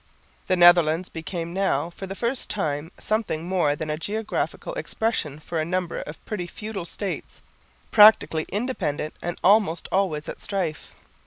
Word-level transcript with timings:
The 0.47 0.55
Netherlands 0.55 1.09
become 1.09 1.53
now 1.53 1.91
for 1.91 2.07
the 2.07 2.15
first 2.15 2.49
time 2.49 2.91
something 2.99 3.47
more 3.47 3.75
than 3.75 3.91
a 3.91 3.99
geographical 3.99 4.73
expression 4.73 5.37
for 5.39 5.59
a 5.59 5.63
number 5.63 5.99
of 5.99 6.25
petty 6.25 6.47
feudal 6.47 6.85
states, 6.85 7.43
practically 7.91 8.47
independent 8.49 9.13
and 9.21 9.37
almost 9.43 9.87
always 9.91 10.27
at 10.27 10.41
strife. 10.41 10.95